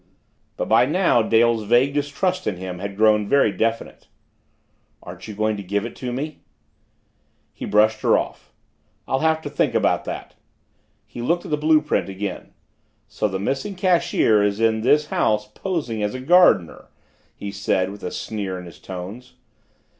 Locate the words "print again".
11.81-12.51